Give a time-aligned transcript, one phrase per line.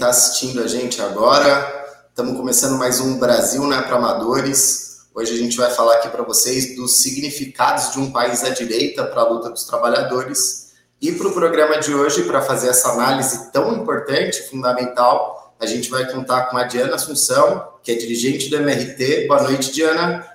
[0.00, 1.86] está assistindo a gente agora.
[2.08, 5.06] Estamos começando mais um Brasil não é para amadores.
[5.14, 9.04] Hoje a gente vai falar aqui para vocês dos significados de um país à direita
[9.04, 10.72] para a luta dos trabalhadores.
[11.02, 15.90] E para o programa de hoje, para fazer essa análise tão importante, fundamental, a gente
[15.90, 19.26] vai contar com a Diana Assunção, que é dirigente do MRT.
[19.28, 20.26] Boa noite, Diana.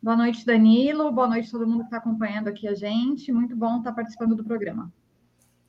[0.00, 1.10] Boa noite, Danilo.
[1.10, 3.32] Boa noite a todo mundo que está acompanhando aqui a gente.
[3.32, 4.92] Muito bom estar participando do programa.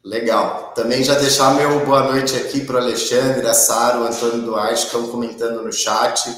[0.03, 0.71] Legal.
[0.75, 4.81] Também já deixar meu boa noite aqui para o Alexandre, a Sara, o Antônio Duarte,
[4.81, 6.33] que estão comentando no chat.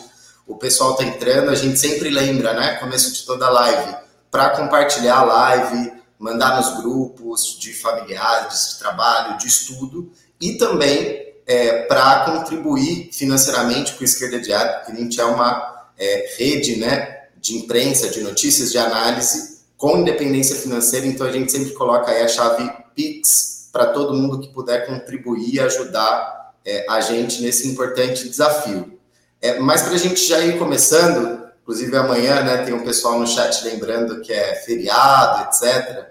[0.48, 2.78] O pessoal está entrando, a gente sempre lembra, né?
[2.78, 3.96] Começo de toda live,
[4.32, 11.30] para compartilhar a live, mandar nos grupos de familiares, de trabalho, de estudo, e também
[11.46, 16.78] é, para contribuir financeiramente com o Esquerda Diária, porque a gente é uma é, rede
[16.78, 22.12] né, de imprensa, de notícias, de análise, com independência financeira, então a gente sempre coloca
[22.12, 22.70] aí a chave
[23.00, 29.00] PIX para todo mundo que puder contribuir e ajudar é, a gente nesse importante desafio.
[29.42, 33.26] É, mas para a gente já ir começando, inclusive amanhã né, tem um pessoal no
[33.26, 36.10] chat lembrando que é feriado, etc.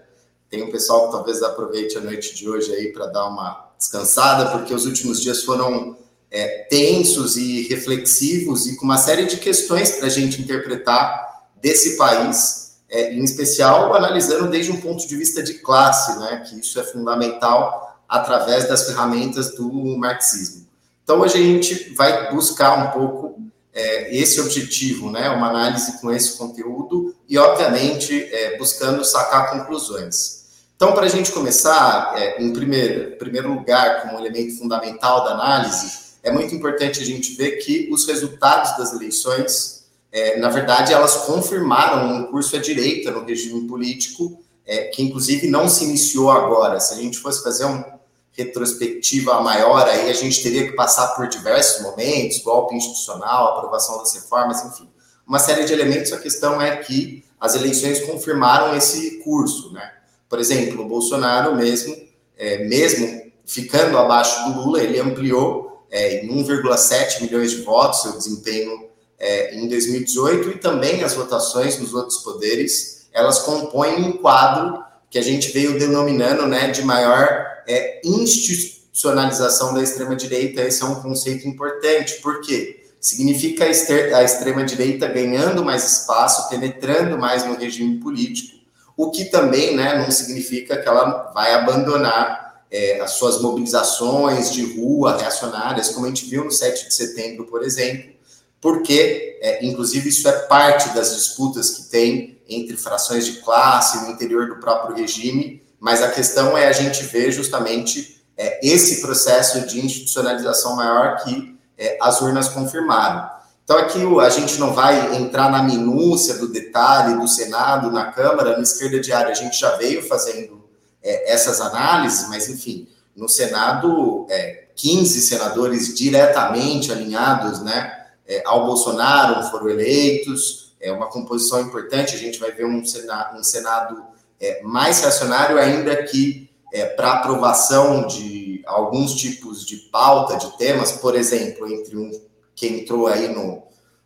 [0.49, 4.51] Tem um pessoal que talvez aproveite a noite de hoje aí para dar uma descansada,
[4.51, 5.97] porque os últimos dias foram
[6.31, 11.97] é, tensos e reflexivos e com uma série de questões para a gente interpretar desse
[11.97, 16.79] país é, em especial analisando desde um ponto de vista de classe, né, que isso
[16.81, 20.67] é fundamental através das ferramentas do marxismo.
[21.05, 23.41] Então, hoje a gente vai buscar um pouco
[23.73, 30.39] é, esse objetivo, né, uma análise com esse conteúdo e, obviamente, é, buscando sacar conclusões.
[30.75, 36.09] Então, para a gente começar, é, em primeiro, primeiro lugar, como elemento fundamental da análise,
[36.23, 39.78] é muito importante a gente ver que os resultados das eleições
[40.11, 45.49] é, na verdade, elas confirmaram um curso à direita no regime político, é, que inclusive
[45.49, 46.81] não se iniciou agora.
[46.81, 47.99] Se a gente fosse fazer uma
[48.33, 54.15] retrospectiva maior, aí a gente teria que passar por diversos momentos, golpe institucional, aprovação das
[54.15, 54.89] reformas, enfim,
[55.27, 56.13] uma série de elementos.
[56.13, 59.93] A questão é que as eleições confirmaram esse curso, né?
[60.29, 61.97] Por exemplo, o Bolsonaro mesmo,
[62.37, 68.13] é, mesmo ficando abaixo do Lula, ele ampliou é, em 1,7 milhões de votos seu
[68.13, 68.88] desempenho
[69.19, 75.19] é, em 2018 e também as votações nos outros poderes, elas compõem um quadro que
[75.19, 80.63] a gente veio denominando né, de maior é, institucionalização da extrema-direita.
[80.63, 87.57] Esse é um conceito importante, porque significa a extrema-direita ganhando mais espaço, penetrando mais no
[87.57, 88.59] regime político,
[88.97, 94.77] o que também né, não significa que ela vai abandonar é, as suas mobilizações de
[94.77, 98.18] rua reacionárias, como a gente viu no 7 de setembro, por exemplo,
[98.61, 104.11] porque, é, inclusive, isso é parte das disputas que tem entre frações de classe no
[104.11, 109.67] interior do próprio regime, mas a questão é a gente ver justamente é, esse processo
[109.67, 113.31] de institucionalização maior que é, as urnas confirmaram.
[113.63, 118.57] Então, aqui a gente não vai entrar na minúcia do detalhe do Senado, na Câmara,
[118.57, 120.65] no Esquerda Diária, a gente já veio fazendo
[121.03, 124.27] é, essas análises, mas, enfim, no Senado,
[124.75, 127.98] 15 é, senadores diretamente alinhados, né,
[128.29, 133.39] é, ao Bolsonaro foram eleitos, é uma composição importante, a gente vai ver um Senado,
[133.39, 134.05] um Senado
[134.39, 140.93] é, mais reacionário, ainda que é, para aprovação de alguns tipos de pauta, de temas,
[140.93, 142.11] por exemplo, entre um
[142.55, 143.63] que entrou aí no,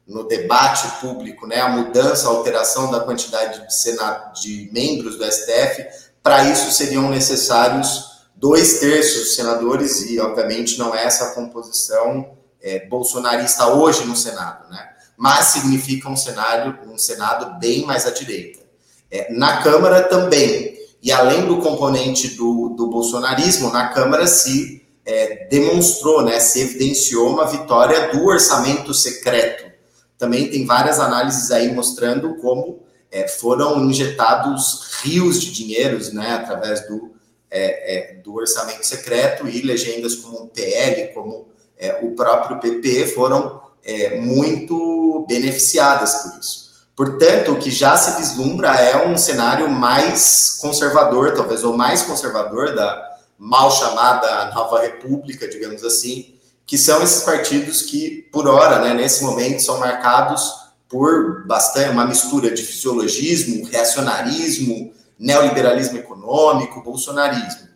[0.07, 5.25] no debate público, né, a mudança, a alteração da quantidade de, senado, de membros do
[5.25, 5.85] STF,
[6.23, 12.37] para isso seriam necessários dois terços dos senadores, e obviamente não é essa a composição
[12.63, 14.89] é, bolsonarista hoje no Senado, né?
[15.17, 18.61] Mas significa um cenário, um Senado bem mais à direita.
[19.11, 25.47] É, na Câmara também, e além do componente do, do bolsonarismo, na Câmara se é,
[25.49, 29.71] demonstrou, né, se evidenciou uma vitória do orçamento secreto.
[30.17, 32.81] Também tem várias análises aí mostrando como
[33.11, 37.11] é, foram injetados rios de dinheiros, né, através do,
[37.51, 41.49] é, é, do orçamento secreto e legendas como PL, como
[41.83, 46.63] é, o próprio PP foram é, muito beneficiadas por isso.
[46.95, 52.77] Portanto, o que já se vislumbra é um cenário mais conservador, talvez o mais conservador
[52.77, 58.95] da mal chamada Nova República, digamos assim, que são esses partidos que, por hora, né,
[58.95, 67.73] nesse momento, são marcados por bastante uma mistura de fisiologismo, reacionarismo, neoliberalismo econômico, bolsonarismo.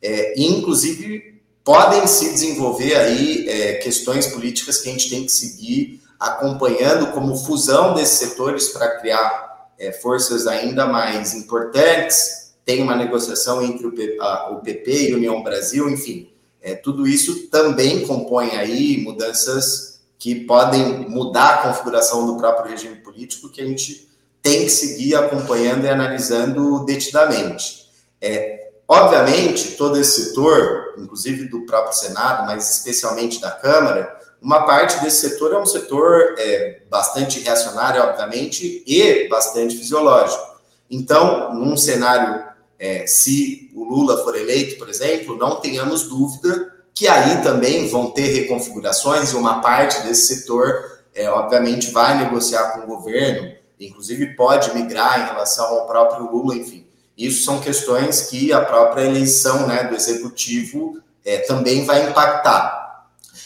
[0.00, 1.29] É, inclusive
[1.64, 7.36] podem se desenvolver aí é, questões políticas que a gente tem que seguir acompanhando como
[7.36, 12.52] fusão desses setores para criar é, forças ainda mais importantes.
[12.64, 16.30] Tem uma negociação entre o PP, a, o PP e a União Brasil, enfim.
[16.62, 22.96] é, tudo isso também compõe aí mudanças que podem mudar a configuração do próprio regime
[22.96, 24.06] político, que a gente
[24.42, 27.86] tem que seguir acompanhando e analisando detidamente.
[28.20, 35.02] É, obviamente, todo esse setor, inclusive do próprio Senado, mas especialmente da Câmara, uma parte
[35.02, 40.42] desse setor é um setor é, bastante reacionário, obviamente, e bastante fisiológico.
[40.90, 42.44] Então, num cenário,
[42.78, 48.10] é, se o Lula for eleito, por exemplo, não tenhamos dúvida que aí também vão
[48.10, 54.34] ter reconfigurações e uma parte desse setor, é, obviamente, vai negociar com o governo, inclusive
[54.34, 56.86] pode migrar em relação ao próprio Lula, enfim.
[57.20, 63.04] Isso são questões que a própria eleição né, do executivo é, também vai impactar.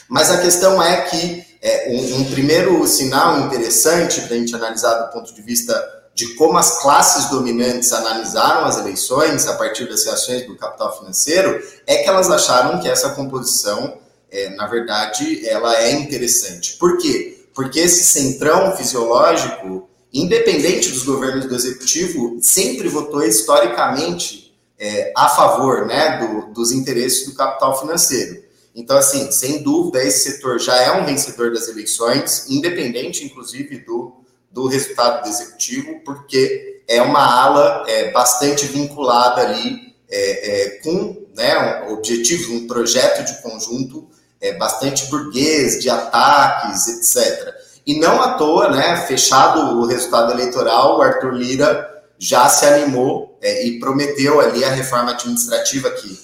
[0.09, 4.94] Mas a questão é que é, um, um, primeiro sinal interessante para a gente analisar
[4.94, 5.75] do ponto de vista
[6.15, 11.61] de como as classes dominantes analisaram as eleições a partir das reações do capital financeiro
[11.85, 13.99] é que elas acharam que essa composição,
[14.31, 16.76] é, na verdade, ela é interessante.
[16.76, 17.49] Por quê?
[17.53, 25.87] Porque esse centrão fisiológico, independente dos governos do executivo, sempre votou historicamente é, a favor
[25.87, 28.44] né, do, dos interesses do capital financeiro.
[28.75, 34.12] Então, assim, sem dúvida, esse setor já é um vencedor das eleições, independente, inclusive, do,
[34.50, 41.25] do resultado do executivo, porque é uma ala é, bastante vinculada ali é, é, com
[41.34, 44.08] né, um objetivo, um projeto de conjunto
[44.40, 47.63] é, bastante burguês, de ataques, etc.
[47.87, 53.39] E não à toa, né, fechado o resultado eleitoral, o Arthur Lira já se animou
[53.43, 56.19] é, e prometeu ali a reforma administrativa que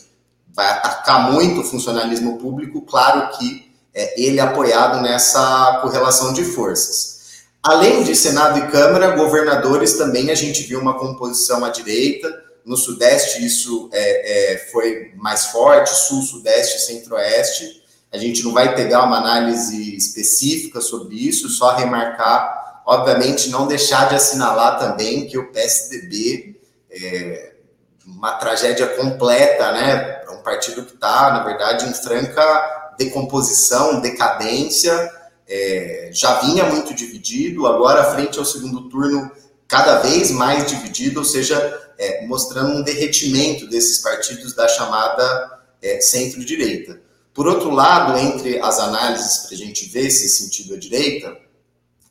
[0.54, 7.20] vai atacar muito o funcionalismo público, claro que é, ele apoiado nessa correlação de forças.
[7.62, 12.32] Além de Senado e Câmara, governadores também a gente viu uma composição à direita.
[12.64, 17.79] No Sudeste isso é, é, foi mais forte, Sul, Sudeste, Centro-Oeste.
[18.12, 24.08] A gente não vai pegar uma análise específica sobre isso, só remarcar, obviamente, não deixar
[24.08, 26.60] de assinalar também que o PSDB
[26.90, 27.54] é
[28.04, 30.20] uma tragédia completa, né?
[30.32, 35.10] um partido que está, na verdade, em franca decomposição, decadência,
[35.48, 39.30] é, já vinha muito dividido, agora, frente ao segundo turno,
[39.66, 41.56] cada vez mais dividido, ou seja,
[41.98, 47.00] é, mostrando um derretimento desses partidos da chamada é, centro-direita.
[47.32, 51.36] Por outro lado, entre as análises para a gente ver esse sentido à direita,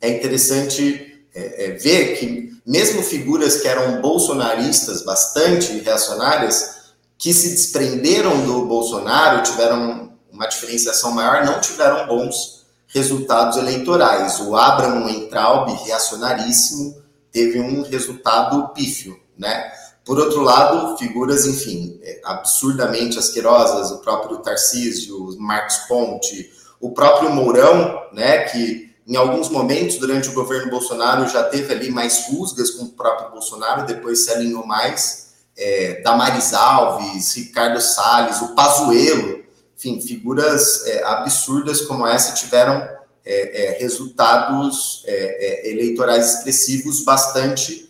[0.00, 6.80] é interessante é, é, ver que mesmo figuras que eram bolsonaristas bastante reacionárias,
[7.18, 14.40] que se desprenderam do Bolsonaro, tiveram uma diferenciação maior, não tiveram bons resultados eleitorais.
[14.40, 16.96] O Abraham Entraub, reacionaríssimo,
[17.30, 19.70] teve um resultado pífio, né?
[20.04, 26.92] Por outro lado, figuras, enfim, é, absurdamente asquerosas, o próprio Tarcísio, o Marcos Ponte, o
[26.92, 32.26] próprio Mourão, né, que em alguns momentos durante o governo Bolsonaro já teve ali mais
[32.28, 38.54] rusgas com o próprio Bolsonaro, depois se alinhou mais, é, Damares Alves, Ricardo Salles, o
[38.54, 39.44] Pazuello,
[39.76, 42.88] enfim, figuras é, absurdas como essa tiveram
[43.24, 47.89] é, é resultados é, eleitorais expressivos bastante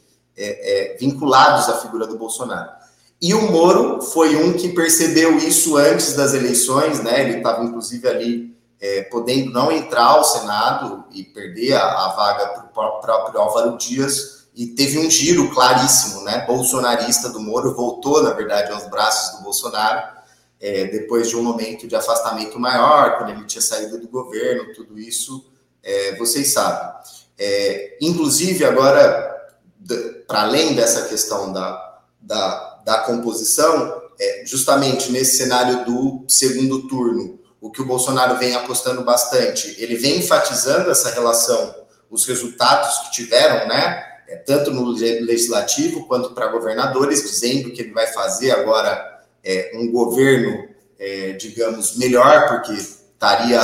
[0.99, 2.71] vinculados à figura do Bolsonaro.
[3.21, 7.21] E o Moro foi um que percebeu isso antes das eleições, né?
[7.21, 8.57] Ele estava inclusive ali
[9.11, 14.41] podendo não entrar ao Senado e perder a, a vaga para o próprio Álvaro Dias
[14.55, 16.45] e teve um giro claríssimo, né?
[16.47, 20.03] Bolsonarista do Moro voltou, na verdade, aos braços do Bolsonaro,
[20.61, 24.99] é, depois de um momento de afastamento maior, quando ele tinha saído do governo, tudo
[24.99, 25.51] isso,
[25.83, 26.91] é, vocês sabem.
[27.39, 29.35] É, inclusive, agora,
[30.31, 37.41] para além dessa questão da, da, da composição, é, justamente nesse cenário do segundo turno,
[37.61, 41.75] o que o Bolsonaro vem apostando bastante, ele vem enfatizando essa relação,
[42.09, 44.05] os resultados que tiveram, né?
[44.29, 49.91] é, tanto no legislativo quanto para governadores, dizendo que ele vai fazer agora é, um
[49.91, 53.61] governo, é, digamos, melhor, porque estaria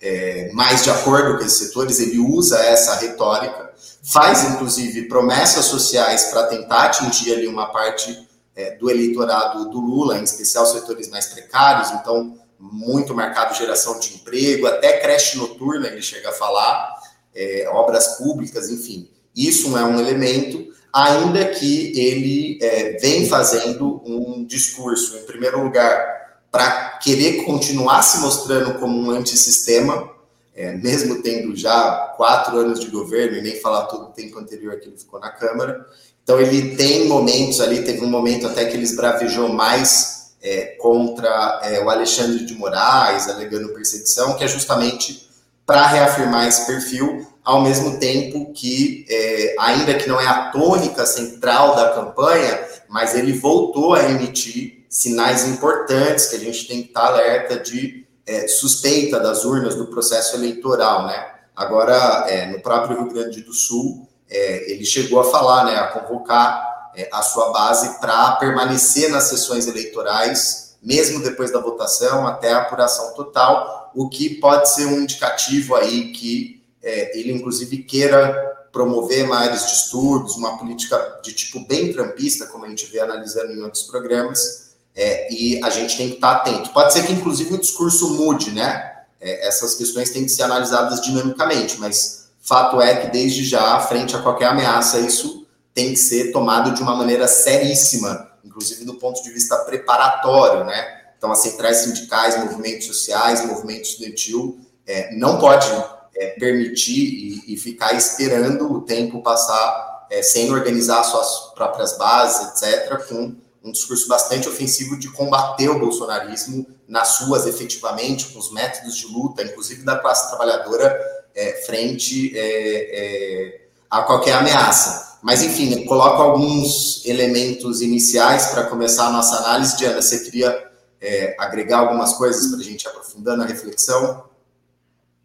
[0.00, 3.71] é, mais de acordo com esses setores, ele usa essa retórica,
[4.12, 10.18] faz inclusive promessas sociais para tentar atingir ali uma parte é, do eleitorado do Lula,
[10.18, 16.02] em especial setores mais precários, então muito marcado geração de emprego, até creche noturna ele
[16.02, 16.94] chega a falar,
[17.34, 19.08] é, obras públicas, enfim.
[19.34, 26.40] Isso é um elemento, ainda que ele é, vem fazendo um discurso, em primeiro lugar,
[26.50, 30.08] para querer continuar se mostrando como um antissistema,
[30.54, 34.78] é, mesmo tendo já quatro anos de governo, e nem falar todo o tempo anterior
[34.78, 35.86] que ele ficou na Câmara.
[36.22, 41.60] Então, ele tem momentos ali, teve um momento até que ele esbravejou mais é, contra
[41.64, 45.28] é, o Alexandre de Moraes, alegando perseguição, que é justamente
[45.64, 51.06] para reafirmar esse perfil, ao mesmo tempo que, é, ainda que não é a tônica
[51.06, 56.88] central da campanha, mas ele voltou a emitir sinais importantes que a gente tem que
[56.88, 61.32] estar alerta de é, suspeita das urnas do processo eleitoral, né?
[61.54, 65.88] Agora, é, no próprio Rio Grande do Sul, é, ele chegou a falar, né, a
[65.88, 72.52] convocar é, a sua base para permanecer nas sessões eleitorais, mesmo depois da votação, até
[72.52, 78.50] a apuração total, o que pode ser um indicativo aí que é, ele, inclusive, queira
[78.72, 83.62] promover maiores distúrbios, uma política de tipo bem trampista, como a gente vê analisando em
[83.62, 86.70] outros programas, é, e a gente tem que estar atento.
[86.70, 88.92] Pode ser que, inclusive, o discurso mude, né?
[89.20, 94.14] É, essas questões têm que ser analisadas dinamicamente, mas fato é que, desde já, frente
[94.14, 99.22] a qualquer ameaça, isso tem que ser tomado de uma maneira seríssima, inclusive do ponto
[99.22, 101.00] de vista preparatório, né?
[101.16, 105.68] Então, as centrais sindicais, movimentos sociais, movimento estudantil, é, não pode
[106.16, 112.62] é, permitir e, e, ficar esperando o tempo passar é, sem organizar suas próprias bases,
[112.62, 118.52] etc., com um discurso bastante ofensivo de combater o bolsonarismo nas ruas, efetivamente, com os
[118.52, 120.98] métodos de luta, inclusive da classe trabalhadora,
[121.34, 125.18] é, frente é, é, a qualquer ameaça.
[125.22, 129.76] Mas, enfim, coloco alguns elementos iniciais para começar a nossa análise.
[129.76, 134.24] Diana, você queria é, agregar algumas coisas para a gente aprofundar na reflexão?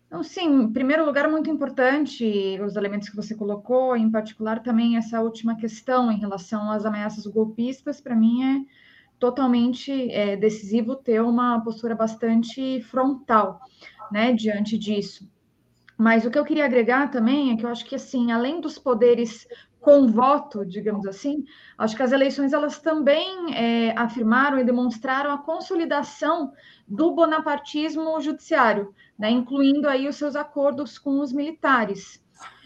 [0.07, 4.95] Então, sim, em primeiro lugar, muito importante os elementos que você colocou, em particular também
[4.95, 8.65] essa última questão em relação às ameaças golpistas, para mim é
[9.19, 13.59] totalmente é, decisivo ter uma postura bastante frontal,
[14.09, 15.29] né, diante disso.
[15.97, 18.77] Mas o que eu queria agregar também é que eu acho que, assim, além dos
[18.77, 19.47] poderes
[19.79, 21.43] com voto, digamos assim,
[21.77, 26.51] acho que as eleições elas também é, afirmaram e demonstraram a consolidação
[26.87, 32.23] do bonapartismo judiciário, né, incluindo aí os seus acordos com os militares.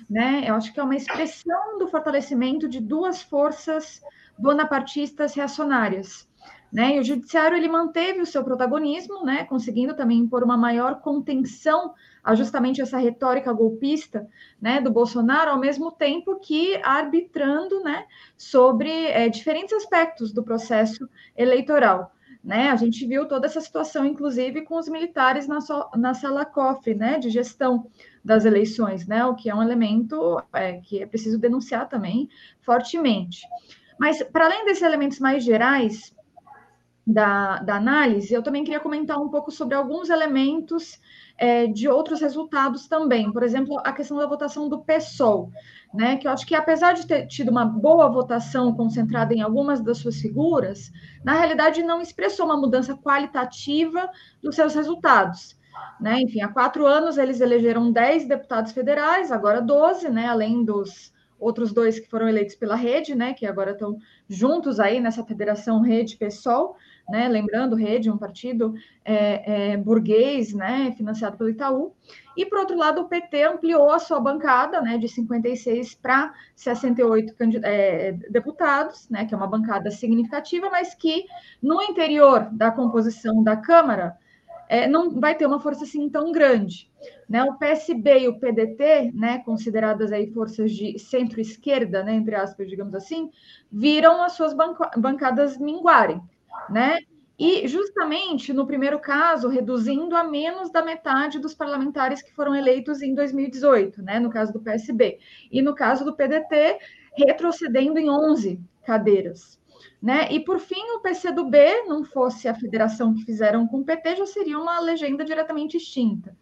[0.09, 0.43] Né?
[0.45, 4.01] Eu acho que é uma expressão do fortalecimento de duas forças
[4.37, 6.29] bonapartistas reacionárias.
[6.71, 6.95] Né?
[6.95, 9.45] E o judiciário ele manteve o seu protagonismo, né?
[9.45, 11.93] conseguindo também impor uma maior contenção
[12.23, 14.27] a justamente essa retórica golpista
[14.61, 18.05] né, do Bolsonaro, ao mesmo tempo que arbitrando né,
[18.37, 22.13] sobre é, diferentes aspectos do processo eleitoral.
[22.43, 22.69] Né?
[22.69, 26.93] A gente viu toda essa situação, inclusive, com os militares na, so, na sala COF,
[26.95, 27.87] né, de gestão
[28.25, 32.27] das eleições, né, o que é um elemento é, que é preciso denunciar também
[32.61, 33.41] fortemente.
[33.99, 36.15] Mas, para além desses elementos mais gerais
[37.05, 40.99] da, da análise, eu também queria comentar um pouco sobre alguns elementos
[41.37, 43.31] é, de outros resultados também.
[43.31, 45.51] Por exemplo, a questão da votação do PSOL
[45.93, 46.17] né?
[46.17, 49.97] Que eu acho que apesar de ter tido uma boa votação concentrada em algumas das
[49.97, 50.91] suas figuras,
[51.23, 54.09] na realidade não expressou uma mudança qualitativa
[54.41, 55.59] dos seus resultados.
[55.99, 56.21] Né?
[56.21, 60.27] Enfim, há quatro anos eles elegeram 10 deputados federais, agora 12, né?
[60.27, 63.33] além dos outros dois que foram eleitos pela rede, né?
[63.33, 63.97] que agora estão
[64.29, 66.75] juntos aí nessa federação Rede-PSOL
[67.11, 67.27] né?
[67.27, 70.93] Lembrando, Rede, um partido é, é, burguês, né?
[70.97, 71.93] Financiado pelo Itaú.
[72.35, 74.97] E, por outro lado, o PT ampliou a sua bancada, né?
[74.97, 79.25] De 56 para 68 é, deputados, né?
[79.25, 81.25] Que é uma bancada significativa, mas que
[81.61, 84.17] no interior da composição da Câmara
[84.71, 86.89] é, não vai ter uma força assim tão grande.
[87.27, 87.43] Né?
[87.43, 92.95] O PSB e o PDT, né, consideradas aí forças de centro-esquerda, né, entre aspas, digamos
[92.95, 93.29] assim,
[93.69, 94.55] viram as suas
[94.95, 96.21] bancadas minguarem
[96.69, 96.99] né?
[97.37, 103.01] E justamente no primeiro caso, reduzindo a menos da metade dos parlamentares que foram eleitos
[103.01, 104.19] em 2018, né?
[104.19, 105.17] No caso do PSB.
[105.51, 106.77] E no caso do PDT,
[107.17, 109.59] retrocedendo em 11 cadeiras.
[110.01, 110.31] Né?
[110.31, 114.25] E por fim, o PCdoB, não fosse a federação que fizeram com o PT, já
[114.25, 116.35] seria uma legenda diretamente extinta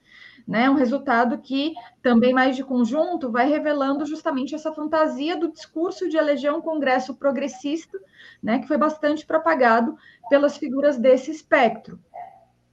[0.49, 0.67] né?
[0.67, 6.17] Um resultado que também mais de conjunto vai revelando justamente essa fantasia do discurso de
[6.17, 7.99] eleger um congresso progressista,
[8.41, 8.57] né?
[8.57, 9.95] Que foi bastante propagado
[10.27, 11.99] pelas figuras desse espectro.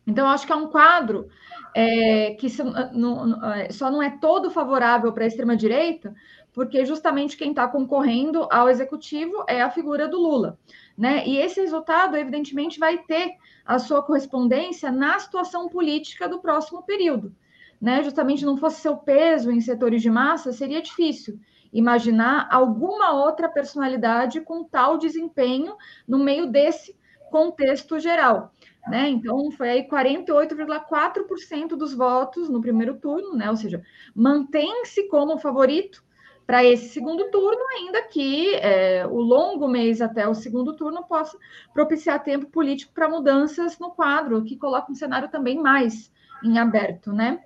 [0.06, 1.28] Então, acho que é um quadro
[1.74, 6.14] é, que é, só não é todo favorável para a extrema-direita,
[6.54, 10.58] porque justamente quem está concorrendo ao executivo é a figura do Lula.
[10.96, 11.26] Né?
[11.26, 13.34] E esse resultado, evidentemente, vai ter
[13.66, 17.34] a sua correspondência na situação política do próximo período
[17.80, 21.38] né, justamente não fosse seu peso em setores de massa, seria difícil
[21.72, 26.96] imaginar alguma outra personalidade com tal desempenho no meio desse
[27.30, 28.52] contexto geral.
[28.88, 29.08] Né?
[29.08, 33.50] Então, foi aí 48,4% dos votos no primeiro turno, né?
[33.50, 33.82] ou seja,
[34.14, 36.04] mantém-se como favorito
[36.46, 41.36] para esse segundo turno, ainda que é, o longo mês até o segundo turno possa
[41.74, 46.12] propiciar tempo político para mudanças no quadro, que coloca um cenário também mais
[46.42, 47.40] em aberto, né?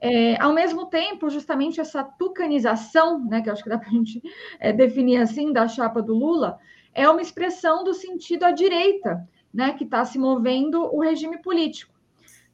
[0.00, 4.22] É, ao mesmo tempo, justamente essa tucanização, né, que acho que dá para a gente
[4.60, 6.58] é, definir assim, da chapa do Lula,
[6.94, 11.94] é uma expressão do sentido à direita, né, que está se movendo o regime político.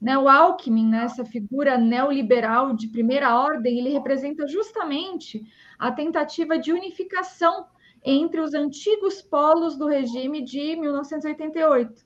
[0.00, 5.44] Né, o Alckmin, né, essa figura neoliberal de primeira ordem, ele representa justamente
[5.78, 7.66] a tentativa de unificação
[8.04, 12.04] entre os antigos polos do regime de 1988.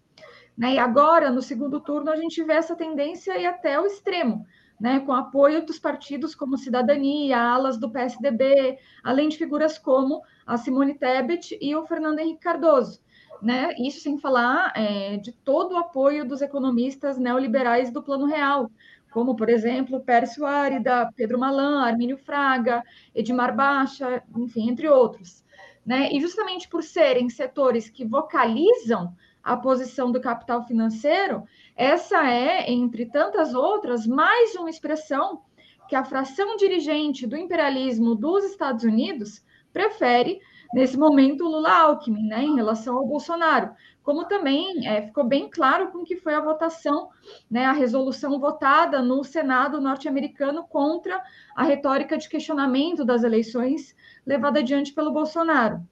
[0.56, 0.74] Né?
[0.74, 4.46] E agora, no segundo turno, a gente vê essa tendência ir até o extremo,
[4.80, 5.00] né?
[5.00, 10.94] com apoio dos partidos como Cidadania, alas do PSDB, além de figuras como a Simone
[10.94, 13.00] Tebet e o Fernando Henrique Cardoso.
[13.42, 13.74] Né?
[13.78, 18.70] Isso sem falar é, de todo o apoio dos economistas neoliberais do Plano Real,
[19.10, 22.82] como, por exemplo, Pércio Árida, Pedro Malan, Armínio Fraga,
[23.14, 25.44] Edmar Baixa, enfim, entre outros.
[25.84, 26.10] Né?
[26.12, 29.14] E justamente por serem setores que vocalizam
[29.46, 31.44] a posição do capital financeiro,
[31.76, 35.42] essa é, entre tantas outras, mais uma expressão
[35.88, 40.40] que a fração dirigente do imperialismo dos Estados Unidos prefere,
[40.74, 43.70] nesse momento, o Lula-Alckmin, né, em relação ao Bolsonaro,
[44.02, 47.08] como também é, ficou bem claro com que foi a votação,
[47.48, 51.22] né, a resolução votada no Senado norte-americano contra
[51.54, 53.94] a retórica de questionamento das eleições
[54.26, 55.86] levada adiante pelo Bolsonaro.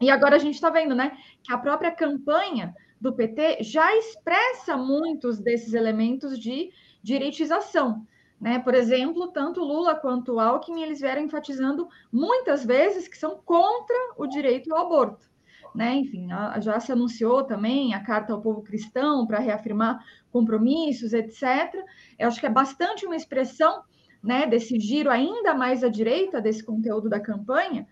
[0.00, 1.16] E agora a gente está vendo, né,
[1.48, 6.70] a própria campanha do PT já expressa muitos desses elementos de
[7.02, 8.06] direitização.
[8.40, 8.58] Né?
[8.58, 14.26] Por exemplo, tanto Lula quanto Alckmin eles vieram enfatizando muitas vezes que são contra o
[14.26, 15.34] direito ao aborto
[15.74, 15.96] né?
[15.96, 16.28] Enfim,
[16.60, 21.74] já se anunciou também a carta ao povo cristão para reafirmar compromissos, etc.
[22.18, 23.82] Eu acho que é bastante uma expressão,
[24.22, 27.86] né, desse giro ainda mais à direita desse conteúdo da campanha.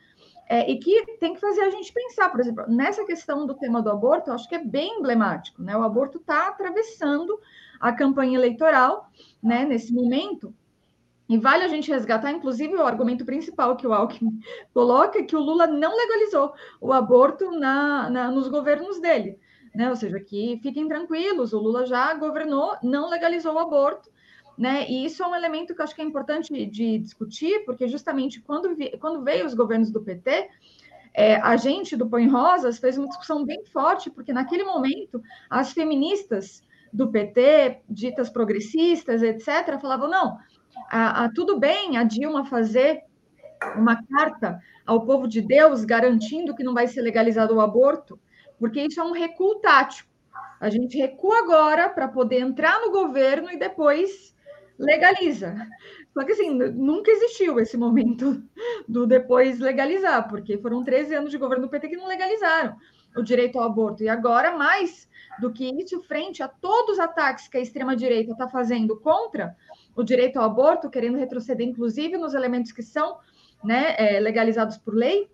[0.48, 3.80] É, e que tem que fazer a gente pensar, por exemplo, nessa questão do tema
[3.80, 5.76] do aborto, eu acho que é bem emblemático, né?
[5.76, 7.38] O aborto está atravessando
[7.80, 9.08] a campanha eleitoral,
[9.42, 10.54] né, nesse momento,
[11.28, 14.38] e vale a gente resgatar, inclusive, o argumento principal que o Alckmin
[14.74, 19.38] coloca, que o Lula não legalizou o aborto na, na, nos governos dele.
[19.74, 19.88] Né?
[19.88, 24.10] Ou seja, que fiquem tranquilos, o Lula já governou, não legalizou o aborto,
[24.56, 24.86] né?
[24.88, 28.40] E isso é um elemento que eu acho que é importante de discutir, porque justamente
[28.40, 30.48] quando, vi, quando veio os governos do PT,
[31.14, 35.72] é, a gente do Põe Rosas fez uma discussão bem forte, porque naquele momento as
[35.72, 36.62] feministas
[36.92, 40.38] do PT, ditas progressistas, etc., falavam: não,
[40.90, 43.02] a, a, tudo bem a Dilma fazer
[43.76, 48.18] uma carta ao povo de Deus garantindo que não vai ser legalizado o aborto,
[48.58, 50.10] porque isso é um recuo tático.
[50.60, 54.34] A gente recua agora para poder entrar no governo e depois
[54.78, 55.54] legaliza.
[56.12, 58.42] Só que assim, nunca existiu esse momento
[58.88, 62.76] do depois legalizar, porque foram 13 anos de governo do PT que não legalizaram
[63.16, 64.02] o direito ao aborto.
[64.02, 65.08] E agora, mais
[65.40, 69.56] do que isso, frente a todos os ataques que a extrema-direita está fazendo contra
[69.94, 73.18] o direito ao aborto, querendo retroceder, inclusive, nos elementos que são
[73.64, 75.30] né, é, legalizados por lei,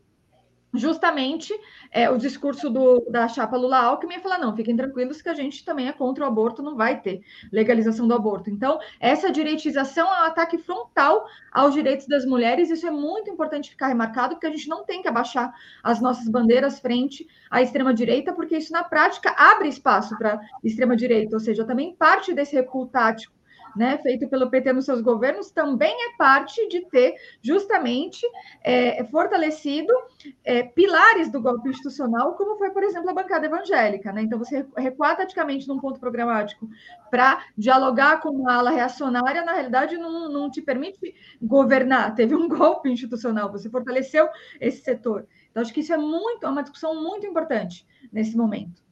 [0.74, 1.52] justamente
[1.90, 5.64] é, o discurso do, da chapa Lula-Alckmin é falar, não, fiquem tranquilos que a gente
[5.64, 8.50] também é contra o aborto, não vai ter legalização do aborto.
[8.50, 13.70] Então, essa direitização é um ataque frontal aos direitos das mulheres, isso é muito importante
[13.70, 18.32] ficar remarcado, porque a gente não tem que abaixar as nossas bandeiras frente à extrema-direita,
[18.32, 23.37] porque isso, na prática, abre espaço para extrema-direita, ou seja, também parte desse recuo tático
[23.78, 28.26] né, feito pelo PT nos seus governos, também é parte de ter justamente
[28.64, 29.92] é, fortalecido
[30.44, 34.12] é, pilares do golpe institucional, como foi, por exemplo, a bancada evangélica.
[34.12, 34.22] Né?
[34.22, 36.68] Então, você recuar taticamente num ponto programático
[37.08, 42.14] para dialogar com uma ala reacionária, na realidade, não, não te permite governar.
[42.16, 44.28] Teve um golpe institucional, você fortaleceu
[44.60, 45.24] esse setor.
[45.50, 48.87] Então, acho que isso é muito, é uma discussão muito importante nesse momento.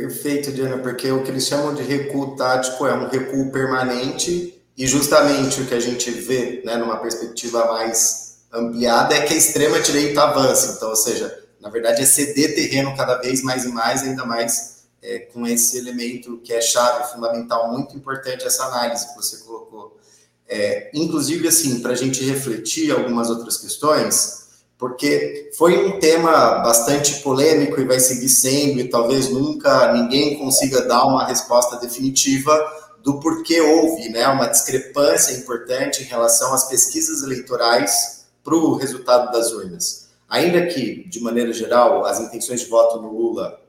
[0.00, 4.86] Perfeito, Diana, porque o que eles chamam de recuo tático é um recuo permanente e
[4.86, 10.22] justamente o que a gente vê, né, numa perspectiva mais ampliada, é que a extrema-direita
[10.22, 10.74] avança.
[10.76, 14.84] Então, ou seja, na verdade é ceder terreno cada vez mais e mais, ainda mais
[15.02, 19.98] é, com esse elemento que é chave, fundamental, muito importante essa análise que você colocou.
[20.48, 24.45] É, inclusive, assim, para a gente refletir algumas outras questões,
[24.78, 30.82] porque foi um tema bastante polêmico e vai seguir sendo, e talvez nunca ninguém consiga
[30.82, 32.52] dar uma resposta definitiva
[33.02, 39.32] do porquê houve né, uma discrepância importante em relação às pesquisas eleitorais para o resultado
[39.32, 40.08] das urnas.
[40.28, 43.60] Ainda que, de maneira geral, as intenções de voto no Lula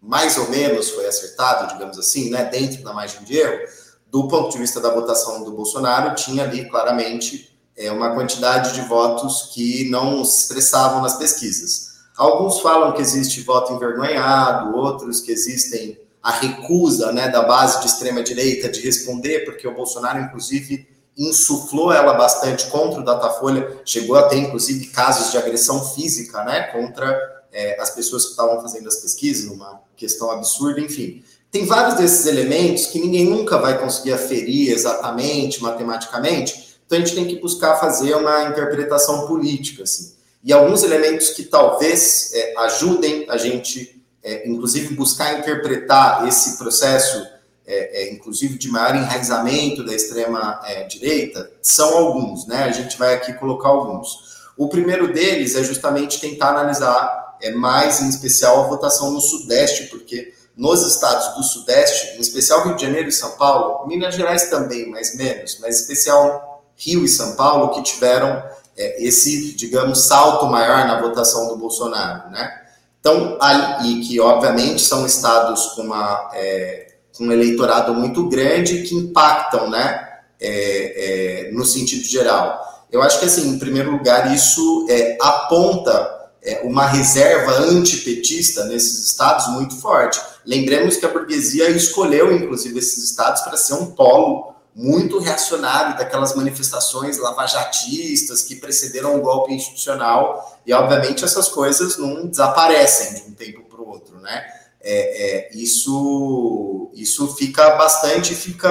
[0.00, 3.66] mais ou menos foi acertado, digamos assim, né, dentro da margem de erro,
[4.10, 8.82] do ponto de vista da votação do Bolsonaro, tinha ali claramente é uma quantidade de
[8.82, 11.94] votos que não se expressavam nas pesquisas.
[12.16, 17.86] Alguns falam que existe voto envergonhado, outros que existem a recusa né, da base de
[17.86, 24.22] extrema-direita de responder, porque o Bolsonaro, inclusive, insuflou ela bastante contra o Datafolha, chegou a
[24.22, 27.14] ter, inclusive, casos de agressão física né, contra
[27.52, 31.22] é, as pessoas que estavam fazendo as pesquisas, uma questão absurda, enfim.
[31.50, 37.14] Tem vários desses elementos que ninguém nunca vai conseguir aferir exatamente, matematicamente, então a gente
[37.14, 40.14] tem que buscar fazer uma interpretação política, assim.
[40.42, 47.26] E alguns elementos que talvez é, ajudem a gente, é, inclusive, buscar interpretar esse processo,
[47.66, 52.64] é, é inclusive de maior enraizamento da extrema-direita, é, são alguns, né?
[52.64, 54.34] A gente vai aqui colocar alguns.
[54.56, 59.84] O primeiro deles é justamente tentar analisar é, mais, em especial, a votação no Sudeste,
[59.84, 64.50] porque nos estados do Sudeste, em especial Rio de Janeiro e São Paulo, Minas Gerais
[64.50, 68.42] também, mas menos, mas em especial Rio e São Paulo, que tiveram
[68.76, 72.60] é, esse, digamos, salto maior na votação do Bolsonaro, né?
[73.00, 73.38] Então,
[73.84, 79.68] e que obviamente são estados com, uma, é, com um eleitorado muito grande que impactam,
[79.68, 80.08] né,
[80.40, 82.86] é, é no sentido geral.
[82.90, 89.04] Eu acho que, assim, em primeiro lugar, isso é, aponta é, uma reserva antipetista nesses
[89.04, 90.18] estados muito forte.
[90.46, 96.34] Lembremos que a burguesia escolheu, inclusive, esses estados para ser um polo muito reacionário daquelas
[96.34, 103.34] manifestações lavajatistas que precederam o golpe institucional, e obviamente essas coisas não desaparecem de um
[103.34, 104.44] tempo para o outro, né?
[104.80, 108.68] É, é, isso, isso fica bastante, fica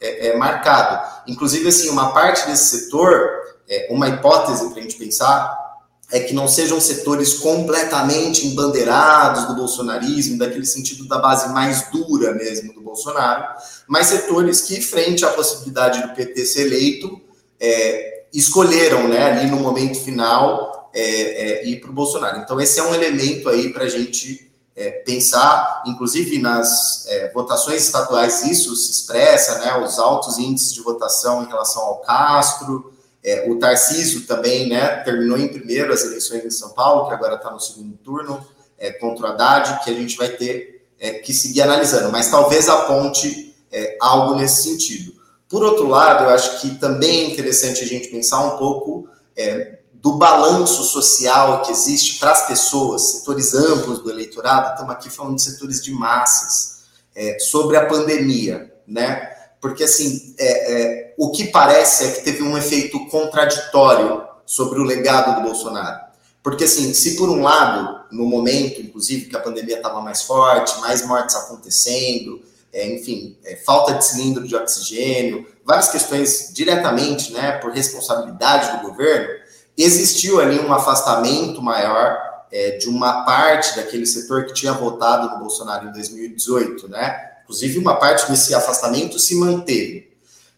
[0.00, 1.22] é, é marcado.
[1.26, 3.30] Inclusive, assim, uma parte desse setor,
[3.68, 5.65] é, uma hipótese para a gente pensar,
[6.10, 12.32] é que não sejam setores completamente embandeirados do bolsonarismo, daquele sentido da base mais dura
[12.32, 13.44] mesmo do Bolsonaro,
[13.88, 17.20] mas setores que, frente à possibilidade do PT ser eleito,
[17.58, 22.38] é, escolheram, né, ali no momento final, é, é, ir para o Bolsonaro.
[22.38, 27.82] Então, esse é um elemento aí para a gente é, pensar, inclusive nas é, votações
[27.82, 32.92] estaduais, isso se expressa, né, os altos índices de votação em relação ao Castro,
[33.26, 37.34] é, o Tarcísio também né, terminou em primeiro as eleições em São Paulo, que agora
[37.34, 38.46] está no segundo turno,
[38.78, 42.68] é, contra o Haddad, que a gente vai ter é, que seguir analisando, mas talvez
[42.68, 45.12] aponte é, algo nesse sentido.
[45.48, 49.80] Por outro lado, eu acho que também é interessante a gente pensar um pouco é,
[49.94, 55.34] do balanço social que existe para as pessoas, setores amplos do eleitorado, estamos aqui falando
[55.34, 59.32] de setores de massas, é, sobre a pandemia, né?
[59.60, 65.36] porque assim, é, o que parece é que teve um efeito contraditório sobre o legado
[65.36, 66.06] do Bolsonaro.
[66.42, 70.78] Porque assim, se por um lado, no momento, inclusive, que a pandemia estava mais forte,
[70.80, 72.40] mais mortes acontecendo,
[72.72, 78.88] é, enfim, é, falta de cilindro de oxigênio, várias questões diretamente, né, por responsabilidade do
[78.88, 79.28] governo,
[79.76, 82.16] existiu ali um afastamento maior
[82.52, 87.32] é, de uma parte daquele setor que tinha votado no Bolsonaro em 2018, né?
[87.42, 90.15] Inclusive, uma parte desse afastamento se manteve.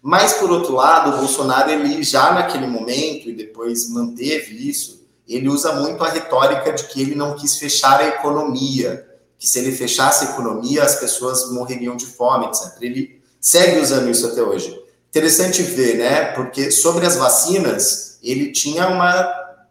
[0.09, 5.51] Mas, por outro lado, o Bolsonaro, ele já naquele momento, e depois manteve isso, ele
[5.51, 9.07] usa muito a retórica de que ele não quis fechar a economia,
[9.38, 12.79] que se ele fechasse a economia, as pessoas morreriam de fome, etc.
[12.81, 14.83] Ele segue usando isso até hoje.
[15.11, 16.33] Interessante ver, né?
[16.33, 19.12] Porque sobre as vacinas, ele tinha uma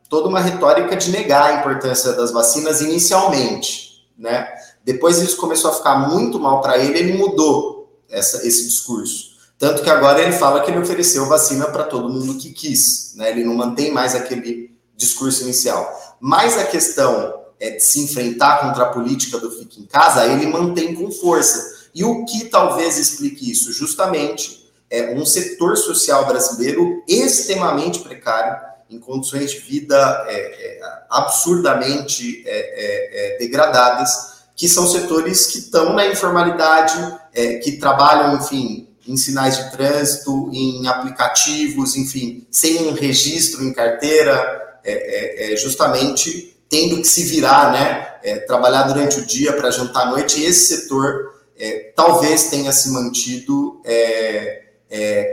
[0.08, 4.48] toda uma retórica de negar a importância das vacinas inicialmente, né?
[4.86, 9.27] Depois isso começou a ficar muito mal para ele, ele mudou essa, esse discurso.
[9.60, 13.32] Tanto que agora ele fala que ele ofereceu vacina para todo mundo que quis, né?
[13.32, 16.18] Ele não mantém mais aquele discurso inicial.
[16.20, 20.46] Mas a questão é de se enfrentar contra a política do fique em casa, ele
[20.48, 21.88] mantém com força.
[21.94, 23.74] E o que talvez explique isso?
[23.74, 28.56] Justamente é um setor social brasileiro extremamente precário,
[28.90, 35.60] em condições de vida é, é, absurdamente é, é, é degradadas, que são setores que
[35.60, 36.98] estão na informalidade,
[37.34, 43.74] é, que trabalham, enfim, em sinais de trânsito, em aplicativos, enfim, sem um registro em
[43.74, 48.08] carteira, é, é, é justamente tendo que se virar, né?
[48.24, 50.40] É, trabalhar durante o dia para jantar à noite.
[50.40, 53.82] E esse setor é, talvez tenha se mantido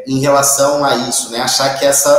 [0.06, 1.40] em relação a isso, né?
[1.40, 2.12] Achar que essa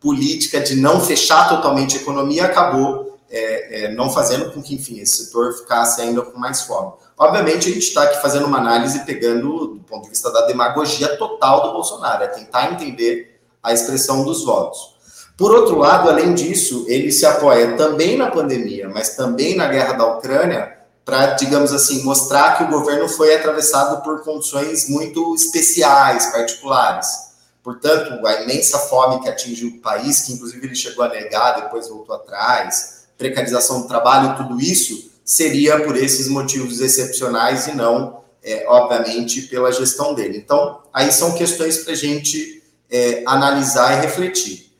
[0.00, 5.00] política de não fechar totalmente a economia acabou é, é, não fazendo com que, enfim,
[5.00, 6.92] esse setor ficasse ainda com mais fome.
[7.18, 11.16] Obviamente, a gente está aqui fazendo uma análise pegando do ponto de vista da demagogia
[11.16, 14.94] total do Bolsonaro, é tentar entender a expressão dos votos.
[15.36, 19.94] Por outro lado, além disso, ele se apoia também na pandemia, mas também na guerra
[19.94, 26.26] da Ucrânia, para, digamos assim, mostrar que o governo foi atravessado por condições muito especiais,
[26.26, 27.26] particulares.
[27.62, 31.88] portanto, a imensa fome que atingiu o país, que inclusive ele chegou a negar, depois
[31.88, 38.64] voltou atrás, precarização do trabalho, tudo isso seria por esses motivos excepcionais e não, é,
[38.68, 40.38] obviamente, pela gestão dele.
[40.38, 44.72] Então, aí são questões para a gente é, analisar e refletir.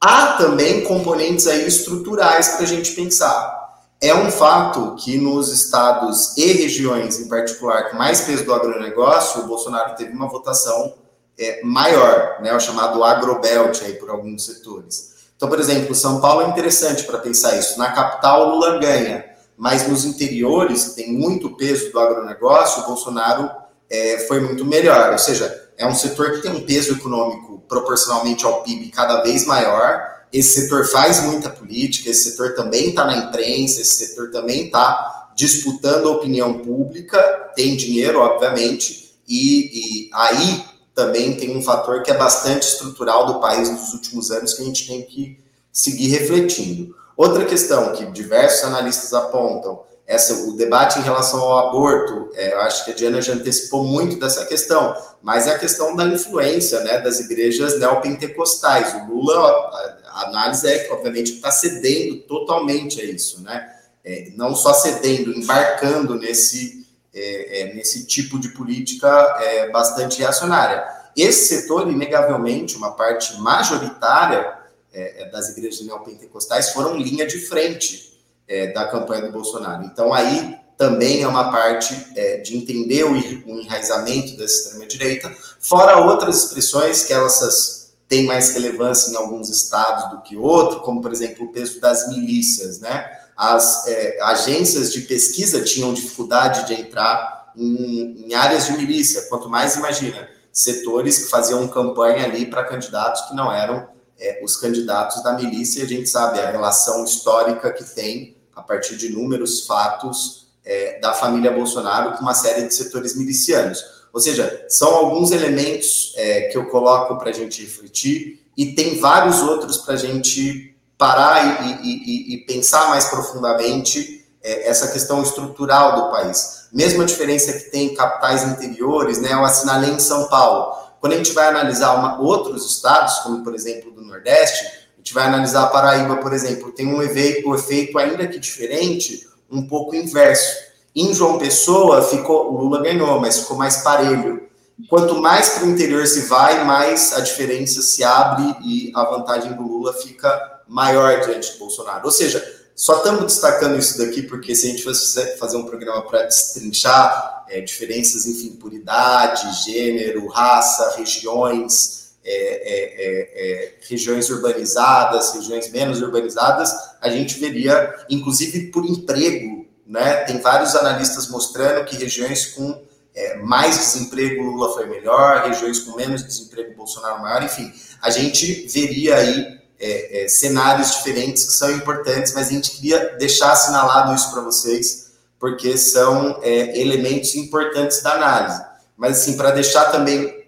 [0.00, 3.62] Há também componentes aí estruturais para a gente pensar.
[4.00, 9.42] É um fato que nos estados e regiões, em particular, com mais peso do agronegócio,
[9.42, 10.94] o Bolsonaro teve uma votação
[11.38, 15.12] é, maior, né, o chamado agrobelt aí por alguns setores.
[15.36, 17.78] Então, por exemplo, São Paulo é interessante para pensar isso.
[17.78, 19.24] Na capital, Lula ganha,
[19.56, 23.50] mas nos interiores, que tem muito peso do agronegócio, o Bolsonaro
[23.88, 25.12] é, foi muito melhor.
[25.12, 29.46] Ou seja, é um setor que tem um peso econômico proporcionalmente ao PIB cada vez
[29.46, 34.66] maior esse setor faz muita política, esse setor também está na imprensa, esse setor também
[34.66, 37.18] está disputando a opinião pública,
[37.54, 43.40] tem dinheiro, obviamente, e, e, aí também tem um fator que é bastante estrutural do
[43.40, 45.38] país nos últimos anos que a gente tem que
[45.70, 46.94] seguir refletindo.
[47.16, 52.60] Outra questão que diversos analistas apontam essa, o debate em relação ao aborto, é, eu
[52.60, 56.80] acho que a Diana já antecipou muito dessa questão, mas é a questão da influência
[56.80, 58.94] né, das igrejas neopentecostais.
[58.94, 63.70] O Lula, a, análise é que, obviamente, está cedendo totalmente a isso, né?
[64.04, 69.08] É, não só cedendo, embarcando nesse, é, é nesse tipo de política
[69.40, 70.84] é, bastante reacionária.
[71.16, 74.58] Esse setor, inegavelmente, uma parte majoritária
[74.92, 78.12] é, das igrejas neopentecostais foram linha de frente
[78.46, 79.84] é, da campanha do Bolsonaro.
[79.84, 85.98] Então, aí também é uma parte é, de entender o, o enraizamento da extrema-direita, fora
[85.98, 91.12] outras expressões que elas têm mais relevância em alguns estados do que outros, como, por
[91.12, 93.18] exemplo, o peso das milícias, né?
[93.36, 99.48] As é, agências de pesquisa tinham dificuldade de entrar em, em áreas de milícia, quanto
[99.48, 103.88] mais imagina, setores que faziam campanha ali para candidatos que não eram
[104.22, 108.96] é, os candidatos da milícia, a gente sabe a relação histórica que tem a partir
[108.96, 113.84] de números, fatos é, da família Bolsonaro com uma série de setores milicianos.
[114.12, 119.00] Ou seja, são alguns elementos é, que eu coloco para a gente refletir e tem
[119.00, 125.22] vários outros para a gente parar e, e, e, pensar mais profundamente é, essa questão
[125.22, 126.68] estrutural do país.
[126.72, 129.32] Mesma diferença que tem em capitais interiores, né?
[129.32, 130.76] Eu assinalei em São Paulo.
[131.02, 135.12] Quando a gente vai analisar uma, outros estados, como por exemplo do Nordeste, a gente
[135.12, 139.66] vai analisar a Paraíba, por exemplo, tem um efeito, um efeito ainda que diferente, um
[139.66, 140.58] pouco inverso.
[140.94, 144.48] Em João Pessoa, ficou, o Lula ganhou, mas ficou mais parelho.
[144.88, 149.54] Quanto mais para o interior se vai, mais a diferença se abre e a vantagem
[149.54, 152.02] do Lula fica maior diante do Bolsonaro.
[152.04, 156.02] Ou seja, só estamos destacando isso daqui porque se a gente fosse fazer um programa
[156.02, 164.30] para destrinchar é, diferenças, enfim, por idade, gênero, raça, regiões, é, é, é, é, regiões
[164.30, 170.18] urbanizadas, regiões menos urbanizadas, a gente veria, inclusive por emprego, né?
[170.24, 172.80] Tem vários analistas mostrando que regiões com
[173.14, 178.66] é, mais desemprego Lula foi melhor, regiões com menos desemprego Bolsonaro maior, enfim, a gente
[178.68, 184.30] veria aí é, cenários diferentes que são importantes, mas a gente queria deixar assinalado isso
[184.30, 188.62] para vocês, porque são elementos importantes da análise.
[188.96, 190.42] Mas assim, para deixar também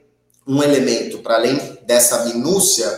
[0.46, 2.88] um elemento, para além dessa minúcia,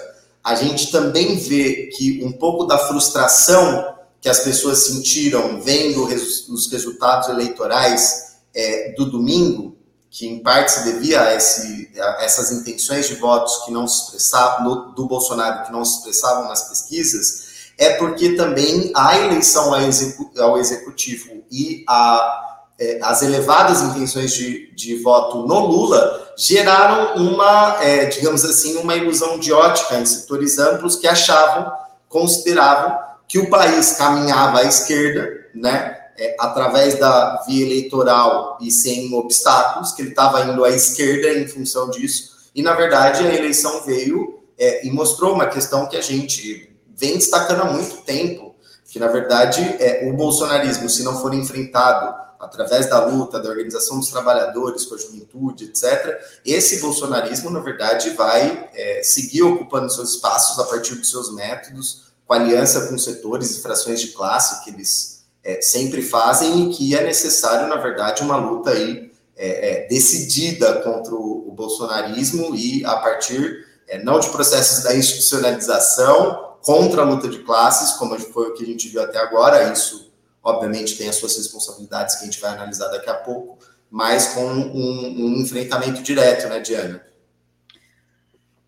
[0.45, 6.71] a gente também vê que um pouco da frustração que as pessoas sentiram vendo os
[6.71, 9.76] resultados eleitorais é, do domingo,
[10.11, 14.05] que em parte se devia a, esse, a essas intenções de votos que não se
[14.05, 17.47] expressavam do Bolsonaro, que não se expressavam nas pesquisas,
[17.79, 22.47] é porque também a eleição ao executivo e a
[22.79, 28.95] é, as elevadas intenções de, de voto no Lula geraram uma, é, digamos assim, uma
[28.95, 31.73] ilusão de ótica em setores amplos que achavam,
[32.09, 39.13] consideravam que o país caminhava à esquerda, né, é, através da via eleitoral e sem
[39.15, 43.83] obstáculos, que ele estava indo à esquerda em função disso, e na verdade a eleição
[43.85, 48.55] veio é, e mostrou uma questão que a gente vem destacando há muito tempo,
[48.89, 53.99] que na verdade é, o bolsonarismo, se não for enfrentado através da luta, da organização
[53.99, 60.15] dos trabalhadores com a juventude, etc., esse bolsonarismo, na verdade, vai é, seguir ocupando seus
[60.15, 64.71] espaços a partir dos seus métodos, com aliança com setores e frações de classe que
[64.71, 65.16] eles
[65.47, 70.81] é, sempre fazem e que é necessário, na verdade, uma luta aí é, é decidida
[70.81, 77.05] contra o, o, bolsonarismo e a partir é, não de processos da institucionalização contra a
[77.05, 81.09] luta de classes, como foi o que a gente viu até agora, isso obviamente tem
[81.09, 83.57] as suas responsabilidades que a gente vai analisar daqui a pouco,
[83.89, 87.07] mas com um, um enfrentamento direto, né, Diana?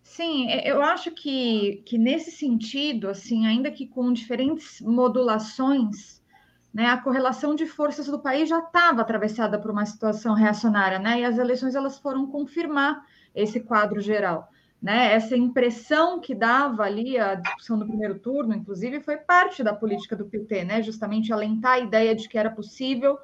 [0.01, 6.18] Sim, é, eu acho que, que nesse sentido, assim, ainda que com diferentes modulações,
[6.73, 11.21] né, a correlação de forças do país já estava atravessada por uma situação reacionária, né,
[11.21, 13.03] e as eleições elas foram confirmar
[13.33, 14.49] esse quadro geral.
[14.81, 15.13] Né?
[15.13, 20.15] Essa impressão que dava ali a discussão do primeiro turno, inclusive, foi parte da política
[20.15, 20.81] do PT, né?
[20.81, 23.17] justamente alentar a ideia de que era possível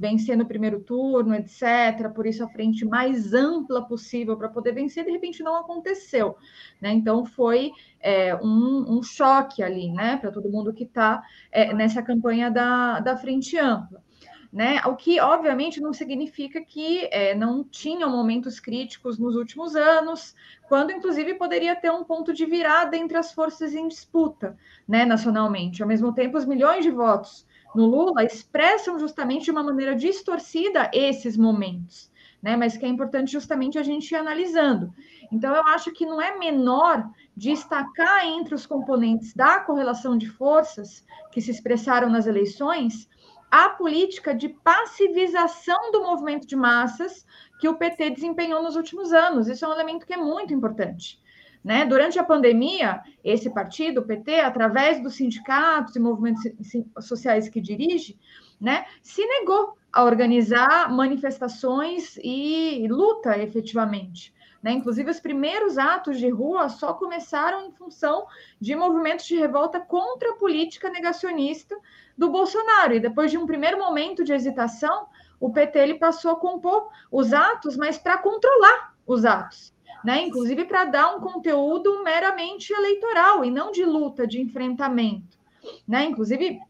[0.00, 2.08] vencer no primeiro turno, etc.
[2.14, 6.38] Por isso, a frente mais ampla possível para poder vencer, de repente não aconteceu.
[6.80, 6.90] Né?
[6.92, 10.16] Então, foi é, um, um, choque ali né?
[10.16, 14.02] para todo mundo que está é, nessa campanha da, da frente ampla
[14.52, 14.80] né?
[14.84, 20.34] O que, obviamente, não significa que é, não tinham momentos críticos nos últimos anos,
[20.68, 24.56] quando, inclusive, poderia ter um ponto de virada entre as forças em disputa,
[24.88, 25.82] né, nacionalmente.
[25.82, 30.90] Ao mesmo tempo, os milhões de votos no Lula expressam justamente de uma maneira distorcida
[30.92, 32.10] esses momentos,
[32.42, 32.56] né?
[32.56, 34.92] Mas que é importante justamente a gente ir analisando.
[35.32, 41.04] Então, eu acho que não é menor destacar entre os componentes da correlação de forças
[41.30, 43.08] que se expressaram nas eleições
[43.50, 47.26] a política de passivização do movimento de massas
[47.60, 49.48] que o PT desempenhou nos últimos anos.
[49.48, 51.20] Isso é um elemento que é muito importante.
[51.62, 51.84] Né?
[51.84, 56.42] Durante a pandemia, esse partido, o PT, através dos sindicatos e movimentos
[57.00, 58.18] sociais que dirige,
[58.60, 64.32] né, se negou a organizar manifestações e luta efetivamente.
[64.62, 64.72] Né?
[64.72, 68.26] Inclusive, os primeiros atos de rua só começaram em função
[68.60, 71.76] de movimentos de revolta contra a política negacionista
[72.16, 72.94] do Bolsonaro.
[72.94, 75.06] E depois de um primeiro momento de hesitação,
[75.38, 79.74] o PT ele passou a compor os atos, mas para controlar os atos.
[80.04, 80.22] Né?
[80.22, 85.38] Inclusive para dar um conteúdo meramente eleitoral e não de luta, de enfrentamento.
[85.86, 86.06] Né?
[86.06, 86.60] Inclusive,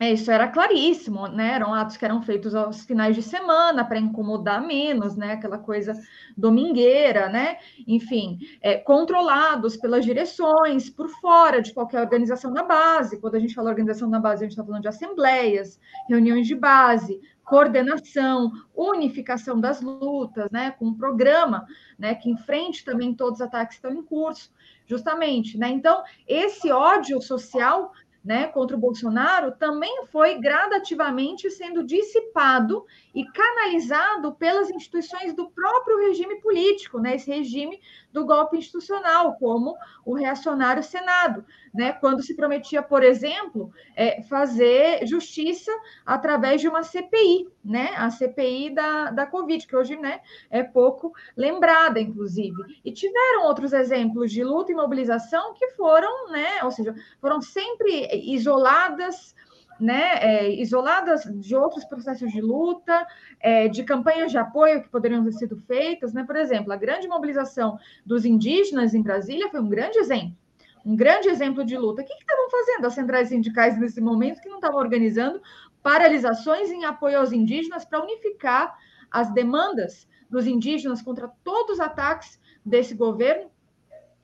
[0.00, 1.52] é, isso era claríssimo, né?
[1.52, 5.32] Eram atos que eram feitos aos finais de semana para incomodar menos, né?
[5.32, 5.94] Aquela coisa
[6.36, 7.58] domingueira, né?
[7.86, 13.20] Enfim, é, controlados pelas direções, por fora de qualquer organização da base.
[13.20, 16.56] Quando a gente fala organização da base, a gente está falando de assembleias, reuniões de
[16.56, 20.70] base, coordenação, unificação das lutas, né?
[20.72, 21.66] Com um programa,
[21.98, 22.14] né?
[22.14, 24.50] Que enfrente também todos os ataques que estão em curso,
[24.86, 25.68] justamente, né?
[25.68, 27.92] Então, esse ódio social
[28.24, 35.98] né, contra o Bolsonaro também foi gradativamente sendo dissipado e canalizado pelas instituições do próprio
[35.98, 37.78] regime político, né, esse regime
[38.10, 39.76] do golpe institucional, como
[40.06, 45.72] o reacionário Senado, né, quando se prometia, por exemplo, é, fazer justiça
[46.06, 51.12] através de uma CPI, né, a CPI da, da Covid, que hoje né, é pouco
[51.36, 52.54] lembrada, inclusive.
[52.84, 58.08] E tiveram outros exemplos de luta e mobilização que foram, né, ou seja, foram sempre
[58.22, 59.34] isoladas
[59.80, 63.04] né, é, isoladas de outros processos de luta,
[63.40, 66.22] é, de campanhas de apoio que poderiam ter sido feitas, né?
[66.24, 70.36] Por exemplo, a grande mobilização dos indígenas em Brasília foi um grande exemplo,
[70.84, 72.02] um grande exemplo de luta.
[72.02, 75.40] O que estavam fazendo as centrais sindicais nesse momento que não estavam organizando
[75.82, 78.76] paralisações em apoio aos indígenas para unificar
[79.10, 83.50] as demandas dos indígenas contra todos os ataques desse governo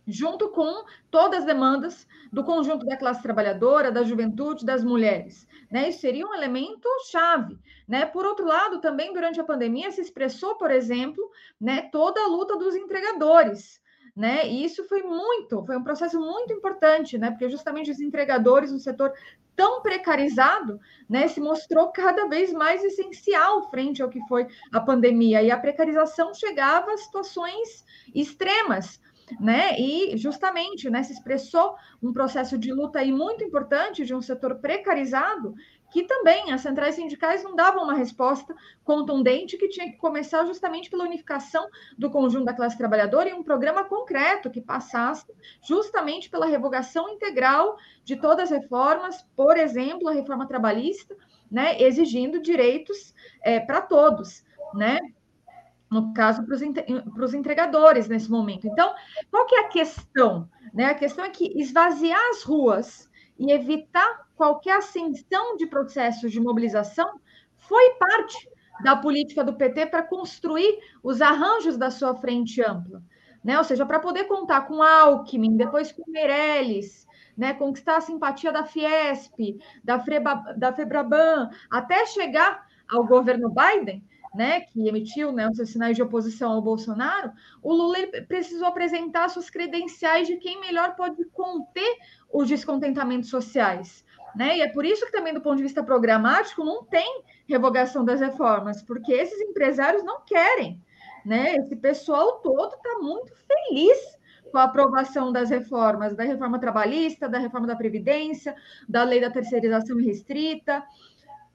[0.07, 5.47] junto com todas as demandas do conjunto da classe trabalhadora, da juventude, das mulheres.
[5.71, 5.89] Né?
[5.89, 7.59] Isso seria um elemento chave.
[7.87, 8.05] Né?
[8.07, 11.31] Por outro lado, também durante a pandemia se expressou, por exemplo,
[11.61, 13.81] né, toda a luta dos entregadores.
[14.21, 14.47] Né?
[14.47, 17.31] E isso foi muito, foi um processo muito importante, né?
[17.31, 19.15] Porque justamente os entregadores, um setor
[19.57, 25.43] tão precarizado, né, se mostrou cada vez mais essencial frente ao que foi a pandemia.
[25.43, 27.83] E a precarização chegava a situações
[28.15, 29.01] extremas,
[29.41, 29.81] né?
[29.81, 34.57] E justamente né, se expressou um processo de luta aí muito importante de um setor
[34.57, 35.55] precarizado,
[35.91, 40.89] que também as centrais sindicais não davam uma resposta contundente, que tinha que começar justamente
[40.89, 41.69] pela unificação
[41.99, 45.27] do conjunto da classe trabalhadora e um programa concreto que passasse
[45.63, 51.17] justamente pela revogação integral de todas as reformas, por exemplo, a reforma trabalhista,
[51.51, 53.13] né, exigindo direitos
[53.43, 54.99] é, para todos, né?
[55.91, 58.65] no caso, para os entregadores nesse momento.
[58.69, 58.95] Então,
[59.29, 60.49] qual que é a questão?
[60.73, 60.85] Né?
[60.85, 63.10] A questão é que esvaziar as ruas
[63.41, 67.19] e evitar qualquer ascensão de processos de mobilização
[67.57, 68.49] foi parte
[68.83, 73.03] da política do PT para construir os arranjos da sua frente ampla.
[73.43, 73.57] Né?
[73.57, 77.55] Ou seja, para poder contar com Alckmin, depois com Meirelles, né?
[77.55, 84.05] conquistar a simpatia da Fiesp, da, Freba, da Febraban, até chegar ao governo Biden,
[84.35, 89.29] né, que emitiu né, os seus sinais de oposição ao Bolsonaro, o Lula precisou apresentar
[89.29, 91.97] suas credenciais de quem melhor pode conter
[92.33, 94.05] os descontentamentos sociais.
[94.35, 94.59] Né?
[94.59, 98.21] E é por isso que também, do ponto de vista programático, não tem revogação das
[98.21, 100.81] reformas, porque esses empresários não querem.
[101.25, 101.57] Né?
[101.57, 104.21] Esse pessoal todo está muito feliz
[104.51, 108.55] com a aprovação das reformas, da reforma trabalhista, da reforma da Previdência,
[108.89, 110.83] da lei da terceirização restrita,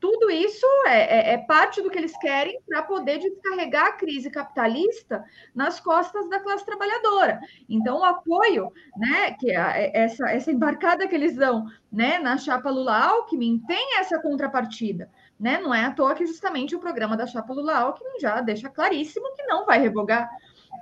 [0.06, 4.30] tudo isso é, é, é, parte do que eles querem para poder descarregar a crise
[4.30, 5.26] capitalista
[5.56, 7.40] nas costas da classe trabalhadora.
[7.68, 12.70] Então, o apoio, né, que é essa, essa embarcada que eles dão né, na chapa
[12.70, 15.10] Lula-Alckmin tem essa contrapartida.
[15.40, 15.58] Né?
[15.58, 19.44] Não é à toa que justamente o programa da chapa Lula-Alckmin já deixa claríssimo que
[19.48, 20.30] não vai revogar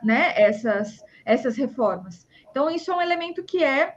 [0.03, 2.27] né, essas, essas reformas.
[2.51, 3.95] Então, isso é um elemento que é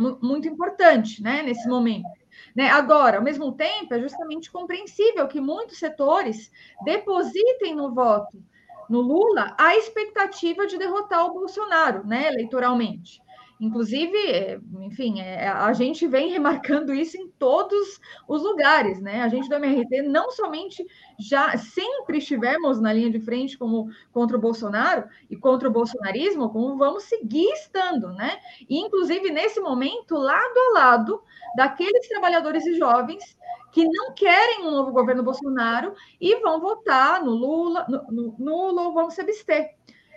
[0.00, 2.08] muito importante né, nesse momento.
[2.54, 2.68] Né?
[2.70, 6.50] Agora, ao mesmo tempo, é justamente compreensível que muitos setores
[6.84, 8.42] depositem no voto
[8.88, 13.20] no Lula a expectativa de derrotar o Bolsonaro, né, eleitoralmente.
[13.58, 17.98] Inclusive, é, enfim, é, a gente vem remarcando isso em todos
[18.28, 19.22] os lugares, né?
[19.22, 20.84] A gente do MRT não somente
[21.18, 26.50] já sempre estivemos na linha de frente como contra o Bolsonaro e contra o bolsonarismo,
[26.50, 28.38] como vamos seguir estando, né?
[28.68, 31.22] E, inclusive, nesse momento, lado a lado
[31.56, 33.36] daqueles trabalhadores e jovens
[33.72, 38.92] que não querem um novo governo Bolsonaro e vão votar no Lula, no, no, Lula
[38.92, 39.74] vão se abster.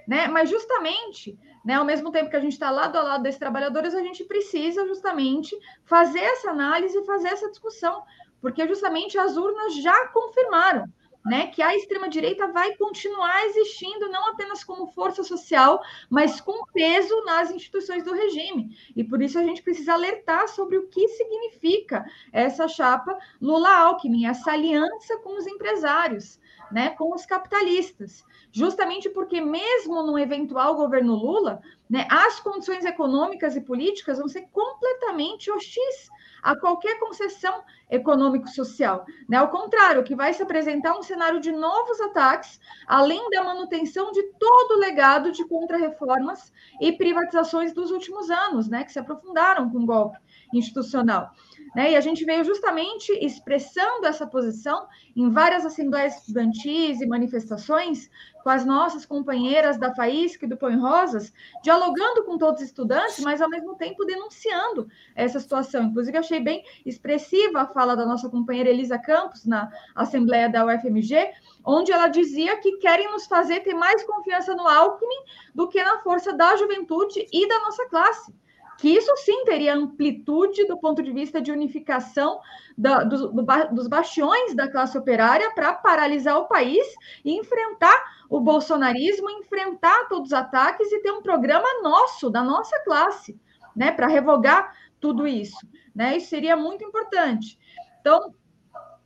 [0.09, 0.27] Né?
[0.27, 1.75] Mas justamente né?
[1.75, 4.87] Ao mesmo tempo que a gente está lado a lado desses trabalhadores, a gente precisa
[4.87, 8.03] justamente fazer essa análise fazer essa discussão,
[8.41, 10.85] porque justamente as urnas já confirmaram
[11.25, 17.23] né, que a extrema-direita vai continuar existindo não apenas como força social, mas com peso
[17.25, 18.75] nas instituições do regime.
[18.95, 24.53] E por isso a gente precisa alertar sobre o que significa essa chapa Lula-Alckmin, essa
[24.53, 26.39] aliança com os empresários,
[26.71, 33.55] né, com os capitalistas justamente porque, mesmo no eventual governo Lula, né, as condições econômicas
[33.55, 36.09] e políticas vão ser completamente hostis
[36.41, 39.05] a qualquer concessão econômico-social.
[39.27, 39.37] Né?
[39.37, 44.23] Ao contrário, que vai se apresentar um cenário de novos ataques, além da manutenção de
[44.39, 49.79] todo o legado de contrarreformas e privatizações dos últimos anos, né, que se aprofundaram com
[49.79, 50.17] o golpe
[50.53, 51.31] institucional.
[51.75, 51.91] Né?
[51.91, 58.09] E a gente veio justamente expressando essa posição em várias assembleias estudantis e manifestações
[58.43, 61.31] com as nossas companheiras da FAISC e do Põe Rosas,
[61.61, 65.83] dialogando com todos os estudantes, mas ao mesmo tempo denunciando essa situação.
[65.83, 71.31] Inclusive, achei bem expressiva a fala da nossa companheira Elisa Campos na Assembleia da UFMG,
[71.65, 75.23] onde ela dizia que querem nos fazer ter mais confiança no Alckmin
[75.53, 78.33] do que na força da juventude e da nossa classe
[78.79, 82.39] que isso sim teria amplitude do ponto de vista de unificação
[82.77, 86.85] da, do, do, dos bastiões da classe operária para paralisar o país
[87.25, 92.79] e enfrentar o bolsonarismo, enfrentar todos os ataques e ter um programa nosso, da nossa
[92.83, 93.37] classe,
[93.75, 95.67] né, para revogar tudo isso.
[95.93, 96.15] Né?
[96.15, 97.59] Isso seria muito importante.
[97.99, 98.33] Então,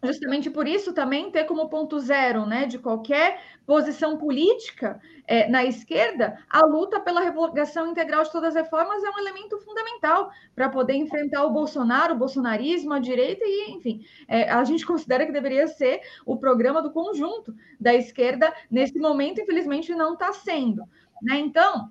[0.03, 5.63] justamente por isso também ter como ponto zero né, de qualquer posição política é, na
[5.63, 10.69] esquerda, a luta pela revogação integral de todas as reformas é um elemento fundamental para
[10.69, 15.31] poder enfrentar o Bolsonaro, o bolsonarismo, a direita e, enfim, é, a gente considera que
[15.31, 18.53] deveria ser o programa do conjunto da esquerda.
[18.69, 20.83] Nesse momento, infelizmente, não está sendo.
[21.21, 21.39] Né?
[21.39, 21.89] Então,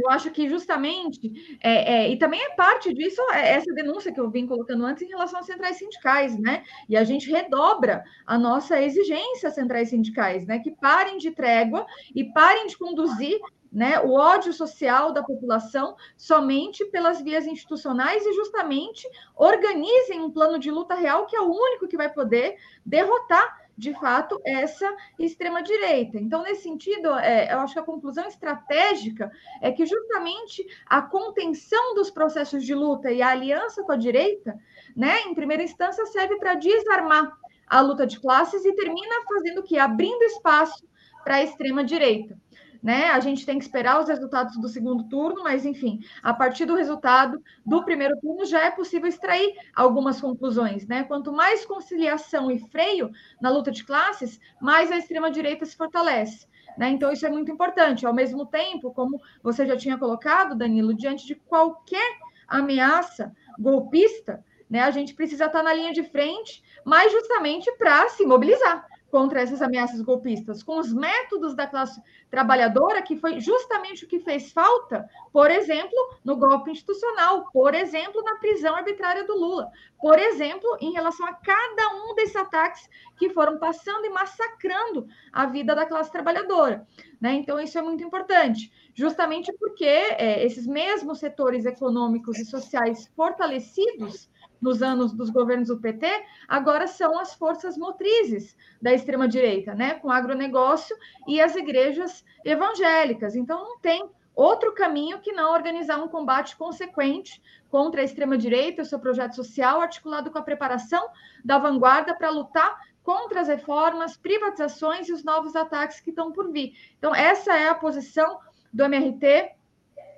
[0.00, 4.20] eu acho que justamente, é, é, e também é parte disso é essa denúncia que
[4.20, 6.62] eu vim colocando antes em relação às centrais sindicais, né?
[6.88, 10.58] E a gente redobra a nossa exigência às centrais sindicais, né?
[10.58, 13.38] Que parem de trégua e parem de conduzir
[13.70, 20.58] né, o ódio social da população somente pelas vias institucionais e justamente organizem um plano
[20.58, 26.18] de luta real que é o único que vai poder derrotar de fato, essa extrema-direita.
[26.18, 29.30] Então, nesse sentido, é, eu acho que a conclusão estratégica
[29.62, 34.58] é que justamente a contenção dos processos de luta e a aliança com a direita,
[34.96, 37.32] né, em primeira instância, serve para desarmar
[37.68, 39.78] a luta de classes e termina fazendo que?
[39.78, 40.84] Abrindo espaço
[41.22, 42.36] para a extrema-direita
[42.82, 43.10] né?
[43.10, 46.74] A gente tem que esperar os resultados do segundo turno, mas enfim, a partir do
[46.74, 51.04] resultado do primeiro turno já é possível extrair algumas conclusões, né?
[51.04, 53.10] Quanto mais conciliação e freio
[53.40, 56.46] na luta de classes, mais a extrema-direita se fortalece.
[56.76, 56.90] Né?
[56.90, 58.06] Então, isso é muito importante.
[58.06, 64.82] Ao mesmo tempo, como você já tinha colocado, Danilo, diante de qualquer ameaça golpista, né,
[64.82, 69.62] a gente precisa estar na linha de frente, mas justamente para se mobilizar contra essas
[69.62, 72.00] ameaças golpistas, com os métodos da classe
[72.30, 78.22] trabalhadora, que foi justamente o que fez falta, por exemplo, no golpe institucional, por exemplo,
[78.22, 83.30] na prisão arbitrária do Lula, por exemplo, em relação a cada um desses ataques que
[83.30, 86.86] foram passando e massacrando a vida da classe trabalhadora.
[87.20, 87.32] Né?
[87.34, 94.28] Então, isso é muito importante, justamente porque é, esses mesmos setores econômicos e sociais fortalecidos
[94.60, 96.06] nos anos dos governos do PT,
[96.46, 99.94] agora são as forças motrizes da extrema-direita, né?
[99.94, 100.96] com o agronegócio
[101.26, 103.36] e as igrejas evangélicas.
[103.36, 108.84] Então, não tem outro caminho que não organizar um combate consequente contra a extrema-direita, o
[108.84, 111.08] seu projeto social, articulado com a preparação
[111.44, 116.52] da vanguarda para lutar contra as reformas, privatizações e os novos ataques que estão por
[116.52, 116.72] vir.
[116.98, 118.38] Então, essa é a posição
[118.72, 119.57] do MRT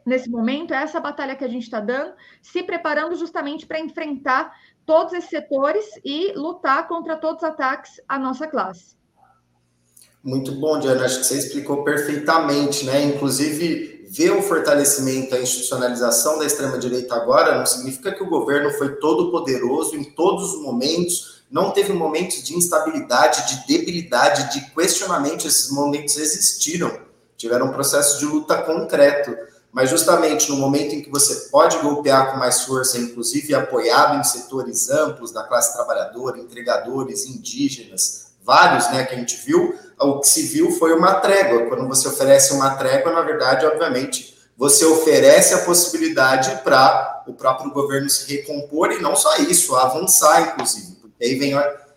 [0.07, 4.53] nesse momento, é essa batalha que a gente está dando, se preparando justamente para enfrentar
[4.87, 8.97] todos esses setores e lutar contra todos os ataques à nossa classe.
[10.23, 11.05] Muito bom, Diana.
[11.05, 13.03] Acho que você explicou perfeitamente, né?
[13.05, 18.97] Inclusive, ver o fortalecimento, a institucionalização da extrema-direita agora não significa que o governo foi
[18.97, 25.47] todo poderoso em todos os momentos, não teve momentos de instabilidade, de debilidade, de questionamento.
[25.47, 27.01] Esses momentos existiram,
[27.37, 29.35] tiveram um processo de luta concreto.
[29.73, 34.25] Mas justamente no momento em que você pode golpear com mais força, inclusive apoiado em
[34.25, 40.29] setores amplos da classe trabalhadora, entregadores, indígenas, vários, né, que a gente viu, o que
[40.29, 41.67] se viu foi uma trégua.
[41.67, 47.71] Quando você oferece uma trégua, na verdade, obviamente, você oferece a possibilidade para o próprio
[47.71, 50.97] governo se recompor e não só isso, avançar, inclusive.
[51.01, 51.55] Porque aí vem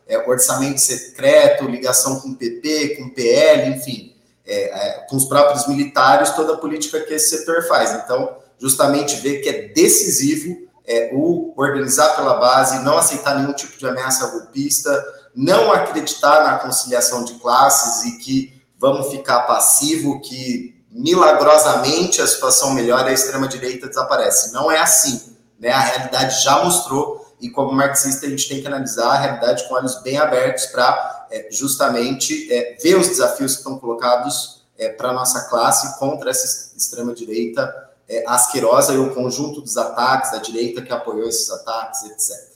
[0.08, 4.13] é, orçamento secreto, ligação com PP, com PL, enfim,
[4.46, 7.92] é, é, com os próprios militares, toda a política que esse setor faz.
[8.04, 13.78] Então, justamente ver que é decisivo é, o organizar pela base, não aceitar nenhum tipo
[13.78, 15.04] de ameaça golpista,
[15.36, 22.72] não acreditar na conciliação de classes e que vamos ficar passivo, que milagrosamente a situação
[22.74, 24.54] melhora e a extrema-direita desaparece.
[24.54, 25.36] Não é assim.
[25.60, 25.72] Né?
[25.72, 29.74] A realidade já mostrou, e como marxista, a gente tem que analisar a realidade com
[29.74, 35.10] olhos bem abertos para é, justamente é, ver os desafios que estão colocados é, para
[35.10, 37.74] a nossa classe contra essa extrema-direita
[38.08, 42.54] é, asquerosa e o conjunto dos ataques da direita que apoiou esses ataques, etc.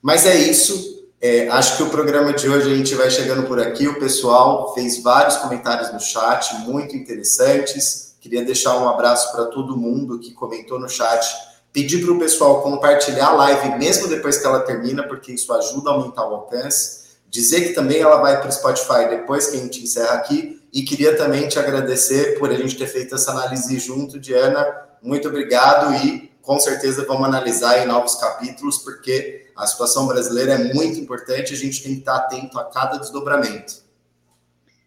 [0.00, 1.04] Mas é isso.
[1.20, 3.86] É, acho que o programa de hoje a gente vai chegando por aqui.
[3.86, 8.14] O pessoal fez vários comentários no chat, muito interessantes.
[8.20, 11.26] Queria deixar um abraço para todo mundo que comentou no chat.
[11.72, 15.90] Pedir para o pessoal compartilhar a live mesmo depois que ela termina, porque isso ajuda
[15.90, 17.03] a aumentar o alcance.
[17.34, 20.62] Dizer que também ela vai para o Spotify depois que a gente encerra aqui.
[20.72, 24.64] E queria também te agradecer por a gente ter feito essa análise junto, Diana.
[25.02, 30.72] Muito obrigado e com certeza vamos analisar em novos capítulos, porque a situação brasileira é
[30.72, 33.82] muito importante, a gente tem que estar atento a cada desdobramento.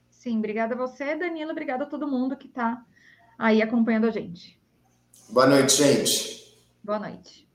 [0.09, 2.81] Sim, obrigada a você, Danilo, obrigada a todo mundo que está
[3.37, 4.57] aí acompanhando a gente.
[5.27, 6.57] Boa noite, gente.
[6.81, 7.46] Boa noite.